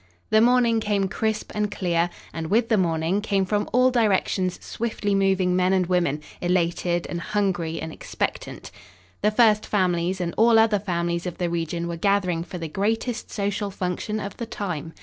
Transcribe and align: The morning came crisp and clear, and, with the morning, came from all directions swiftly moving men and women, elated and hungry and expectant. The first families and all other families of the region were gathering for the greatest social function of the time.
The 0.31 0.41
morning 0.41 0.79
came 0.79 1.07
crisp 1.07 1.51
and 1.53 1.69
clear, 1.71 2.09
and, 2.33 2.47
with 2.47 2.69
the 2.69 2.77
morning, 2.79 3.21
came 3.21 3.45
from 3.45 3.69
all 3.71 3.91
directions 3.91 4.57
swiftly 4.65 5.13
moving 5.13 5.55
men 5.55 5.73
and 5.73 5.85
women, 5.85 6.21
elated 6.41 7.05
and 7.07 7.21
hungry 7.21 7.79
and 7.79 7.93
expectant. 7.93 8.71
The 9.21 9.29
first 9.29 9.63
families 9.63 10.19
and 10.19 10.33
all 10.37 10.57
other 10.57 10.79
families 10.79 11.27
of 11.27 11.37
the 11.37 11.51
region 11.51 11.87
were 11.87 11.97
gathering 11.97 12.43
for 12.43 12.57
the 12.57 12.67
greatest 12.67 13.29
social 13.29 13.69
function 13.69 14.19
of 14.19 14.37
the 14.37 14.47
time. 14.47 14.93